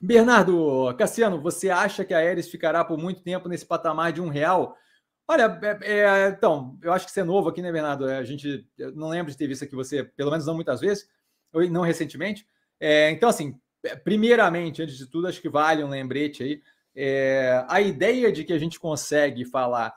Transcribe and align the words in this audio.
Bernardo 0.00 0.94
Cassiano, 0.96 1.40
você 1.40 1.68
acha 1.68 2.04
que 2.04 2.14
a 2.14 2.18
Aeres 2.18 2.48
ficará 2.48 2.82
por 2.84 2.96
muito 2.96 3.22
tempo 3.22 3.48
nesse 3.48 3.66
patamar 3.66 4.12
de 4.12 4.20
um 4.20 4.28
real? 4.28 4.76
Olha, 5.28 5.60
é, 5.62 5.98
é, 5.98 6.28
então, 6.28 6.78
eu 6.82 6.92
acho 6.92 7.06
que 7.06 7.12
você 7.12 7.20
é 7.20 7.24
novo 7.24 7.50
aqui, 7.50 7.60
né, 7.60 7.70
Bernardo? 7.70 8.06
A 8.06 8.24
gente 8.24 8.66
não 8.94 9.08
lembro 9.08 9.30
de 9.30 9.36
ter 9.36 9.46
visto 9.46 9.62
aqui 9.62 9.76
você, 9.76 10.02
pelo 10.02 10.30
menos 10.30 10.46
não 10.46 10.54
muitas 10.54 10.80
vezes, 10.80 11.06
ou 11.52 11.68
não 11.68 11.82
recentemente. 11.82 12.46
É, 12.80 13.10
então, 13.10 13.28
assim, 13.28 13.54
primeiramente, 14.02 14.82
antes 14.82 14.96
de 14.96 15.06
tudo, 15.06 15.28
acho 15.28 15.40
que 15.40 15.48
vale 15.48 15.84
um 15.84 15.88
lembrete 15.88 16.42
aí. 16.42 16.62
É, 16.96 17.64
a 17.68 17.80
ideia 17.80 18.32
de 18.32 18.42
que 18.42 18.52
a 18.52 18.58
gente 18.58 18.80
consegue 18.80 19.44
falar, 19.44 19.94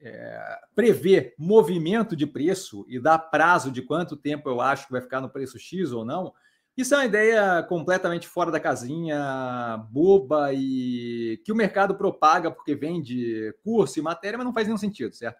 é, 0.00 0.58
prever 0.74 1.34
movimento 1.38 2.16
de 2.16 2.26
preço 2.26 2.84
e 2.88 2.98
dar 2.98 3.18
prazo 3.18 3.70
de 3.70 3.82
quanto 3.82 4.16
tempo 4.16 4.48
eu 4.48 4.60
acho 4.60 4.86
que 4.86 4.92
vai 4.92 5.00
ficar 5.00 5.20
no 5.20 5.30
preço 5.30 5.58
X 5.58 5.92
ou 5.92 6.04
não, 6.04 6.32
isso 6.76 6.94
é 6.94 6.98
uma 6.98 7.06
ideia 7.06 7.62
completamente 7.62 8.28
fora 8.28 8.50
da 8.50 8.60
casinha, 8.60 9.86
boba 9.90 10.52
e 10.52 11.40
que 11.44 11.50
o 11.50 11.56
mercado 11.56 11.94
propaga 11.94 12.50
porque 12.50 12.74
vende 12.74 13.54
curso 13.64 13.98
e 13.98 14.02
matéria, 14.02 14.36
mas 14.36 14.44
não 14.44 14.52
faz 14.52 14.66
nenhum 14.66 14.78
sentido, 14.78 15.14
certo? 15.14 15.38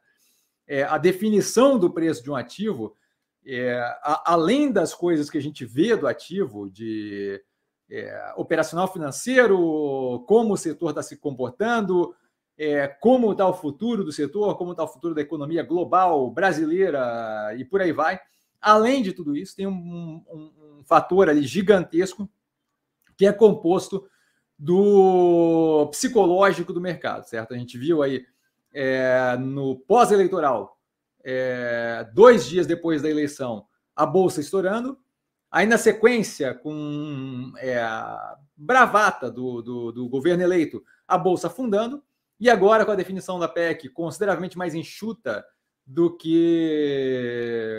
É, 0.67 0.83
a 0.83 0.99
definição 0.99 1.79
do 1.79 1.91
preço 1.91 2.23
de 2.23 2.31
um 2.31 2.37
ativo, 2.37 2.97
é, 3.45 3.79
a, 4.03 4.33
além 4.33 4.73
das 4.73 4.95
coisas 4.95 5.29
que 5.29 5.39
a 5.39 5.43
gente 5.43 5.65
vê 5.65 5.95
do 5.95 6.07
ativo, 6.09 6.71
de 6.71 7.41
é, 7.91 8.33
operacional 8.37 8.91
financeiro, 8.93 10.25
como 10.27 10.55
o 10.55 10.57
setor 10.57 10.91
está 10.91 11.03
se 11.03 11.17
comportando, 11.17 12.15
é, 12.59 12.89
como 12.89 13.33
está 13.33 13.47
o 13.47 13.55
futuro 13.55 14.03
do 14.03 14.11
setor, 14.11 14.57
como 14.57 14.73
está 14.73 14.83
o 14.83 14.89
futuro 14.89 15.15
da 15.15 15.21
economia 15.21 15.63
global, 15.63 16.31
brasileira 16.31 17.55
e 17.57 17.65
por 17.65 17.81
aí 17.81 17.93
vai. 17.93 18.19
Além 18.67 19.01
de 19.01 19.13
tudo 19.13 19.37
isso, 19.37 19.55
tem 19.55 19.65
um, 19.65 20.25
um, 20.29 20.79
um 20.81 20.85
fator 20.85 21.29
ali 21.29 21.45
gigantesco 21.45 22.29
que 23.17 23.25
é 23.25 23.33
composto 23.33 24.09
do 24.59 25.87
psicológico 25.93 26.73
do 26.73 26.81
mercado, 26.81 27.23
certo? 27.29 27.55
A 27.55 27.57
gente 27.57 27.79
viu 27.79 28.03
aí 28.03 28.27
é, 28.75 29.37
no 29.39 29.77
pós-eleitoral, 29.77 30.81
é, 31.23 32.11
dois 32.13 32.45
dias 32.45 32.67
depois 32.67 33.01
da 33.01 33.09
eleição, 33.09 33.69
a 33.95 34.05
bolsa 34.05 34.41
estourando, 34.41 34.99
aí 35.49 35.65
na 35.65 35.79
sequência, 35.79 36.53
com 36.53 37.53
é, 37.59 37.81
bravata 38.57 39.31
do, 39.31 39.63
do, 39.63 39.93
do 39.93 40.09
governo 40.09 40.43
eleito, 40.43 40.83
a 41.07 41.17
bolsa 41.17 41.47
afundando, 41.47 42.03
e 42.41 42.51
agora 42.51 42.85
com 42.85 42.91
a 42.91 42.97
definição 42.97 43.39
da 43.39 43.47
PEC 43.47 43.89
consideravelmente 43.91 44.59
mais 44.59 44.75
enxuta 44.75 45.47
do 45.87 46.17
que 46.17 47.76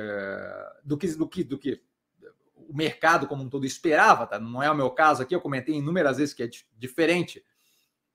do 0.88 0.98
que 0.98 1.08
do 1.08 1.28
que 1.28 1.44
do 1.44 1.58
que 1.60 1.82
o 2.56 2.76
mercado 2.76 3.28
como 3.28 3.44
um 3.44 3.50
todo 3.50 3.66
esperava, 3.66 4.26
tá? 4.26 4.40
Não 4.40 4.64
é 4.64 4.72
o 4.72 4.76
meu 4.76 4.90
caso 4.90 5.22
aqui, 5.22 5.36
eu 5.36 5.42
comentei 5.42 5.76
inúmeras 5.76 6.18
vezes 6.18 6.34
que 6.34 6.44
é 6.44 6.50
diferente 6.78 7.44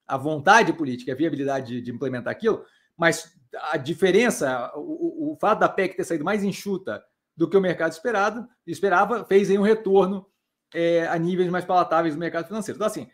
a 0.07 0.17
vontade 0.17 0.73
política, 0.73 1.11
a 1.11 1.15
viabilidade 1.15 1.67
de, 1.67 1.81
de 1.81 1.91
implementar 1.91 2.31
aquilo, 2.31 2.65
mas 2.97 3.35
a 3.71 3.77
diferença, 3.77 4.71
o, 4.75 5.33
o, 5.33 5.37
fato 5.39 5.59
da 5.59 5.69
PEC 5.69 5.95
ter 5.95 6.03
saído 6.03 6.25
mais 6.25 6.43
enxuta 6.43 7.03
do 7.37 7.47
que 7.47 7.55
o 7.55 7.61
mercado 7.61 7.91
esperado, 7.91 8.47
esperava, 8.65 9.23
fez 9.25 9.49
aí 9.49 9.57
um 9.57 9.63
retorno 9.63 10.25
é, 10.73 11.07
a 11.07 11.17
níveis 11.17 11.49
mais 11.49 11.65
palatáveis 11.65 12.15
do 12.15 12.19
mercado 12.19 12.47
financeiro. 12.47 12.77
Então, 12.77 12.87
assim, 12.87 13.07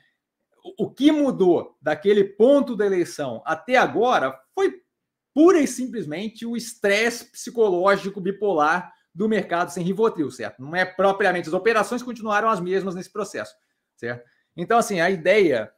o, 0.64 0.86
o 0.86 0.90
que 0.90 1.12
mudou 1.12 1.78
daquele 1.82 2.24
ponto 2.24 2.76
da 2.76 2.86
eleição 2.86 3.42
até 3.46 3.76
agora 3.76 4.38
foi 4.54 4.82
pura 5.34 5.60
e 5.60 5.68
simplesmente 5.68 6.46
o 6.46 6.58
estresse 6.58 7.32
psicológico 7.32 8.20
bipolar 8.20 8.94
do 9.14 9.28
mercado 9.28 9.70
sem 9.70 9.84
Rivotril, 9.84 10.32
certo? 10.32 10.62
Não 10.62 10.76
é 10.76 10.86
propriamente 10.86 11.48
as 11.48 11.54
operações 11.54 12.04
continuaram 12.04 12.50
as 12.50 12.60
mesmas 12.60 12.96
nesse 12.96 13.12
processo, 13.12 13.56
certo? 13.96 14.28
Então, 14.56 14.78
assim, 14.78 15.00
a 15.00 15.10
ideia 15.10 15.72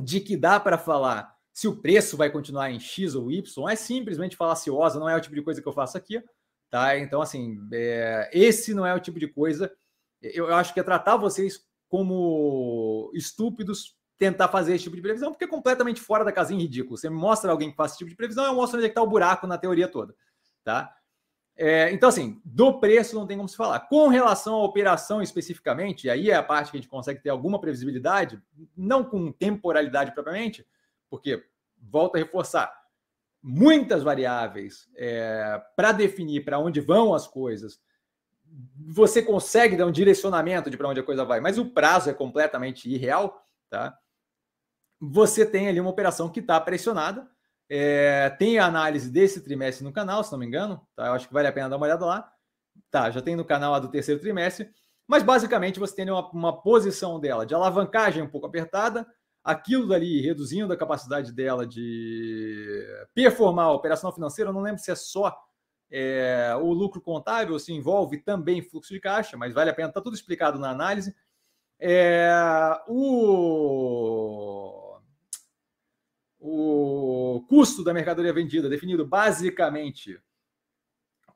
de 0.00 0.20
que 0.20 0.36
dá 0.36 0.60
para 0.60 0.76
falar 0.76 1.34
se 1.52 1.66
o 1.66 1.76
preço 1.76 2.16
vai 2.16 2.30
continuar 2.30 2.70
em 2.70 2.78
X 2.78 3.14
ou 3.14 3.30
Y 3.30 3.70
é 3.70 3.76
simplesmente 3.76 4.36
falaciosa, 4.36 5.00
não 5.00 5.08
é 5.08 5.16
o 5.16 5.20
tipo 5.20 5.34
de 5.34 5.42
coisa 5.42 5.62
que 5.62 5.66
eu 5.66 5.72
faço 5.72 5.96
aqui, 5.96 6.22
tá? 6.68 6.98
Então, 6.98 7.22
assim, 7.22 7.58
é, 7.72 8.28
esse 8.32 8.74
não 8.74 8.84
é 8.84 8.94
o 8.94 9.00
tipo 9.00 9.18
de 9.18 9.26
coisa. 9.26 9.72
Eu, 10.20 10.48
eu 10.48 10.54
acho 10.54 10.74
que 10.74 10.80
é 10.80 10.82
tratar 10.82 11.16
vocês 11.16 11.64
como 11.88 13.10
estúpidos 13.14 13.96
tentar 14.18 14.48
fazer 14.48 14.74
esse 14.74 14.84
tipo 14.84 14.96
de 14.96 15.02
previsão, 15.02 15.30
porque 15.30 15.44
é 15.44 15.48
completamente 15.48 16.00
fora 16.00 16.24
da 16.24 16.32
casinha 16.32 16.60
ridículo. 16.60 16.96
Você 16.96 17.08
me 17.08 17.16
mostra 17.16 17.50
alguém 17.50 17.70
que 17.70 17.76
faz 17.76 17.92
esse 17.92 17.98
tipo 17.98 18.10
de 18.10 18.16
previsão, 18.16 18.44
eu 18.44 18.54
mostro 18.54 18.78
onde 18.78 18.86
é 18.86 18.88
está 18.88 19.02
o 19.02 19.06
buraco 19.06 19.46
na 19.46 19.58
teoria 19.58 19.88
toda, 19.88 20.14
tá? 20.64 20.94
É, 21.58 21.90
então, 21.90 22.10
assim, 22.10 22.40
do 22.44 22.78
preço 22.78 23.14
não 23.14 23.26
tem 23.26 23.36
como 23.36 23.48
se 23.48 23.56
falar. 23.56 23.80
Com 23.80 24.08
relação 24.08 24.54
à 24.54 24.62
operação 24.62 25.22
especificamente, 25.22 26.10
aí 26.10 26.30
é 26.30 26.34
a 26.34 26.42
parte 26.42 26.70
que 26.70 26.76
a 26.76 26.80
gente 26.80 26.90
consegue 26.90 27.20
ter 27.20 27.30
alguma 27.30 27.58
previsibilidade, 27.58 28.40
não 28.76 29.02
com 29.02 29.32
temporalidade 29.32 30.12
propriamente, 30.12 30.66
porque, 31.08 31.42
volto 31.80 32.16
a 32.16 32.18
reforçar, 32.18 32.70
muitas 33.42 34.02
variáveis 34.02 34.88
é, 34.96 35.62
para 35.74 35.92
definir 35.92 36.44
para 36.44 36.58
onde 36.58 36.80
vão 36.80 37.14
as 37.14 37.26
coisas. 37.26 37.80
Você 38.88 39.22
consegue 39.22 39.76
dar 39.76 39.86
um 39.86 39.92
direcionamento 39.92 40.68
de 40.68 40.76
para 40.76 40.88
onde 40.88 41.00
a 41.00 41.04
coisa 41.04 41.24
vai, 41.24 41.40
mas 41.40 41.56
o 41.56 41.70
prazo 41.70 42.10
é 42.10 42.14
completamente 42.14 42.90
irreal, 42.92 43.42
tá? 43.70 43.98
Você 45.00 45.46
tem 45.46 45.68
ali 45.68 45.80
uma 45.80 45.90
operação 45.90 46.28
que 46.28 46.40
está 46.40 46.60
pressionada, 46.60 47.30
é, 47.68 48.30
tem 48.38 48.58
a 48.58 48.66
análise 48.66 49.10
desse 49.10 49.42
trimestre 49.42 49.84
no 49.84 49.92
canal, 49.92 50.22
se 50.22 50.30
não 50.30 50.38
me 50.38 50.46
engano, 50.46 50.80
tá? 50.94 51.06
Eu 51.06 51.12
acho 51.12 51.26
que 51.26 51.34
vale 51.34 51.48
a 51.48 51.52
pena 51.52 51.68
dar 51.68 51.76
uma 51.76 51.86
olhada 51.86 52.04
lá. 52.04 52.32
Tá, 52.90 53.10
já 53.10 53.22
tem 53.22 53.34
no 53.34 53.44
canal 53.44 53.74
a 53.74 53.78
do 53.78 53.88
terceiro 53.88 54.20
trimestre, 54.20 54.70
mas 55.08 55.22
basicamente 55.22 55.80
você 55.80 55.94
tem 55.94 56.10
uma, 56.10 56.30
uma 56.30 56.62
posição 56.62 57.18
dela 57.18 57.46
de 57.46 57.54
alavancagem 57.54 58.22
um 58.22 58.28
pouco 58.28 58.46
apertada, 58.46 59.06
aquilo 59.42 59.88
dali 59.88 60.20
reduzindo 60.20 60.72
a 60.72 60.76
capacidade 60.76 61.32
dela 61.32 61.66
de 61.66 62.86
performar 63.14 63.66
a 63.66 63.72
operação 63.72 64.12
financeira. 64.12 64.50
Eu 64.50 64.54
não 64.54 64.60
lembro 64.60 64.80
se 64.80 64.90
é 64.90 64.94
só 64.94 65.34
é, 65.90 66.54
o 66.60 66.72
lucro 66.72 67.00
contábil, 67.00 67.58
se 67.58 67.72
envolve 67.72 68.18
também 68.18 68.62
fluxo 68.62 68.92
de 68.92 69.00
caixa, 69.00 69.36
mas 69.36 69.54
vale 69.54 69.70
a 69.70 69.74
pena, 69.74 69.88
está 69.88 70.00
tudo 70.00 70.14
explicado 70.14 70.58
na 70.58 70.70
análise. 70.70 71.14
É, 71.80 72.30
o 72.86 74.86
o 77.36 77.40
custo 77.40 77.84
da 77.84 77.92
mercadoria 77.92 78.32
vendida, 78.32 78.68
definido 78.68 79.06
basicamente 79.06 80.18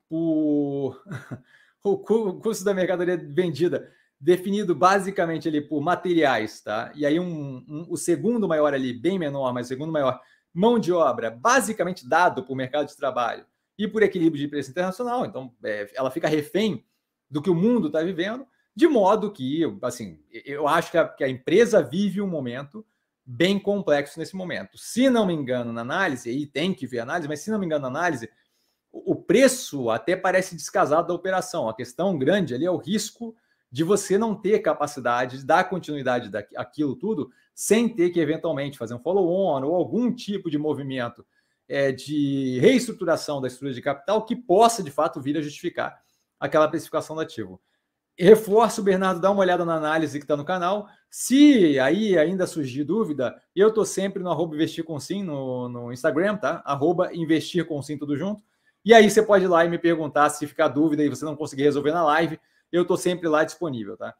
por. 0.09 1.03
o 1.85 1.99
custo 2.41 2.65
da 2.65 2.73
mercadoria 2.73 3.17
vendida, 3.17 3.93
definido 4.19 4.75
basicamente 4.75 5.49
ali 5.49 5.61
por 5.61 5.83
materiais, 5.83 6.63
tá? 6.63 6.91
E 6.95 7.05
aí 7.05 7.21
um, 7.21 7.65
um, 7.69 7.87
o 7.89 7.97
segundo 7.97 8.49
maior 8.49 8.73
ali, 8.73 8.93
bem 8.93 9.19
menor, 9.19 9.53
mas 9.53 9.69
segundo 9.69 9.93
maior, 9.93 10.21
mão 10.55 10.79
de 10.79 10.91
obra, 10.91 11.31
basicamente 11.31 12.09
dado 12.09 12.45
por 12.45 12.57
mercado 12.57 12.89
de 12.89 12.97
trabalho 12.97 13.45
e 13.79 13.87
por 13.87 14.03
equilíbrio 14.03 14.41
de 14.41 14.49
preço 14.49 14.71
internacional. 14.71 15.27
Então, 15.27 15.55
é, 15.63 15.91
ela 15.95 16.11
fica 16.11 16.29
refém 16.29 16.85
do 17.31 17.43
que 17.43 17.51
o 17.51 17.55
mundo 17.55 17.89
está 17.89 18.03
vivendo, 18.03 18.47
de 18.75 18.89
modo 18.89 19.31
que, 19.31 19.63
assim, 19.83 20.19
eu 20.31 20.67
acho 20.67 20.91
que 20.91 20.99
a, 20.99 21.07
que 21.07 21.25
a 21.25 21.29
empresa 21.29 21.83
vive 21.83 22.21
um 22.21 22.27
momento 22.27 22.85
bem 23.33 23.61
complexo 23.61 24.19
nesse 24.19 24.35
momento. 24.35 24.77
Se 24.77 25.09
não 25.09 25.25
me 25.25 25.33
engano 25.33 25.73
na 25.73 25.83
análise, 25.83 26.29
aí 26.29 26.47
tem 26.47 26.75
que 26.75 26.87
ver 26.87 26.99
a 26.99 27.03
análise, 27.05 27.29
mas 27.29 27.41
se 27.41 27.51
não 27.51 27.61
me 27.61 27.67
engano 27.67 27.83
na 27.83 27.89
análise, 27.89 28.29
o 28.93 29.15
preço 29.15 29.89
até 29.89 30.17
parece 30.17 30.57
descasado 30.57 31.07
da 31.07 31.15
operação. 31.15 31.69
A 31.69 31.75
questão 31.75 32.19
grande 32.19 32.55
ali 32.55 32.67
é 32.67 32.71
o 32.71 32.77
risco 32.77 33.37
de 33.71 33.85
você 33.85 34.19
não 34.19 34.35
ter 34.35 34.59
capacidade 34.59 35.39
de 35.39 35.47
dar 35.47 35.69
continuidade 35.69 36.29
daquilo 36.29 36.97
tudo 36.97 37.31
sem 37.55 37.89
ter 37.89 38.11
que 38.11 38.19
eventualmente 38.19 38.77
fazer 38.77 38.95
um 38.95 38.99
follow-on 38.99 39.63
ou 39.63 39.77
algum 39.77 40.13
tipo 40.13 40.51
de 40.51 40.59
movimento 40.59 41.25
é, 41.69 41.93
de 41.93 42.59
reestruturação 42.59 43.41
da 43.41 43.47
estrutura 43.47 43.73
de 43.73 43.81
capital 43.81 44.25
que 44.25 44.35
possa 44.35 44.83
de 44.83 44.91
fato 44.91 45.21
vir 45.21 45.37
a 45.37 45.41
justificar 45.41 46.03
aquela 46.41 46.67
precificação 46.67 47.15
do 47.15 47.23
ativo. 47.23 47.61
Reforço, 48.23 48.83
Bernardo, 48.83 49.21
dá 49.21 49.31
uma 49.31 49.41
olhada 49.41 49.65
na 49.65 49.75
análise 49.75 50.19
que 50.19 50.25
está 50.25 50.37
no 50.37 50.45
canal. 50.45 50.89
Se 51.09 51.81
aí 51.81 52.19
ainda 52.19 52.47
surgir 52.47 52.85
dúvida, 52.85 53.41
eu 53.57 53.69
estou 53.69 53.85
sempre 53.85 54.23
no 54.23 54.31
arroba 54.31 54.55
investir 54.55 54.85
com 54.85 55.01
sim 55.01 55.23
no, 55.23 55.69
no 55.69 55.93
Instagram, 55.93 56.37
tá? 56.37 56.63
Arroba 56.65 57.15
investir 57.15 57.67
com 57.67 57.81
sim 57.81 57.97
tudo 57.97 58.17
junto. 58.17 58.43
E 58.85 58.93
aí 58.93 59.11
você 59.11 59.23
pode 59.23 59.45
ir 59.45 59.49
lá 59.49 59.65
e 59.65 59.71
me 59.71 59.79
perguntar 59.79 60.29
se 60.29 60.47
ficar 60.47 60.69
dúvida 60.69 61.03
e 61.03 61.09
você 61.09 61.25
não 61.25 61.35
conseguir 61.35 61.63
resolver 61.63 61.93
na 61.93 62.05
live, 62.05 62.39
eu 62.71 62.83
estou 62.83 62.97
sempre 62.97 63.27
lá 63.27 63.43
disponível, 63.43 63.97
tá? 63.97 64.15